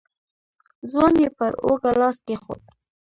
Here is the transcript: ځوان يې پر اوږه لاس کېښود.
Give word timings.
ځوان 0.91 1.13
يې 1.21 1.29
پر 1.37 1.51
اوږه 1.63 1.91
لاس 1.99 2.17
کېښود. 2.25 2.61